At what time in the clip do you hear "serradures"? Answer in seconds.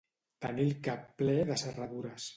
1.65-2.29